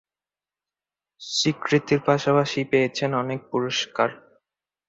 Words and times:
স্বীকৃতির 1.21 1.99
পাশাপাশি 2.07 2.59
পেয়েছেন 2.71 3.09
অনেক 3.13 3.39
পুরস্কার। 3.51 4.09